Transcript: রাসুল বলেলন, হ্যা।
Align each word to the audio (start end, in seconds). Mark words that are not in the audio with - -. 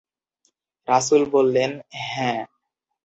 রাসুল 0.87 1.21
বলেলন, 1.33 1.71
হ্যা। 2.05 2.31